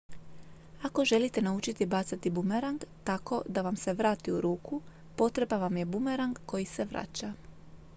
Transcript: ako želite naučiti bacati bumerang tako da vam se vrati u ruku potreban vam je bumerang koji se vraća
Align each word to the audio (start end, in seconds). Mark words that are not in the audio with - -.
ako 0.83 1.05
želite 1.05 1.41
naučiti 1.41 1.85
bacati 1.85 2.29
bumerang 2.29 2.81
tako 3.03 3.43
da 3.47 3.61
vam 3.61 3.75
se 3.75 3.93
vrati 3.93 4.31
u 4.31 4.41
ruku 4.41 4.81
potreban 5.17 5.61
vam 5.61 5.77
je 5.77 5.85
bumerang 5.85 6.37
koji 6.45 6.65
se 6.65 6.85
vraća 6.85 7.33